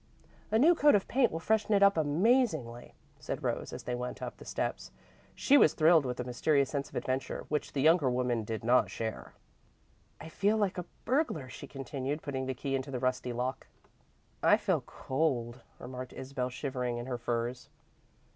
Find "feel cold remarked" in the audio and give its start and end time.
14.57-16.13